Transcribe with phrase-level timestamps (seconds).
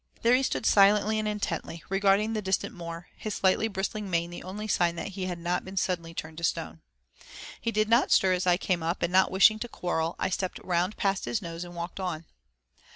[0.23, 4.41] There he stood silently and intently regarding the distant moor, his slightly bristling mane the
[4.41, 6.81] only sign that he had not been suddenly turned to stone.
[7.61, 10.57] He did not stir as I came up, and not wishing to quarrel, I stepped
[10.61, 12.25] around past his nose and walked on.